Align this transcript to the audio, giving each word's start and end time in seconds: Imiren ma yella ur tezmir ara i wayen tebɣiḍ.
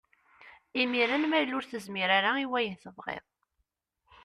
Imiren 0.83 1.23
ma 1.27 1.37
yella 1.39 1.55
ur 1.59 1.65
tezmir 1.65 2.09
ara 2.17 2.31
i 2.43 2.45
wayen 2.51 2.77
tebɣiḍ. 2.83 3.25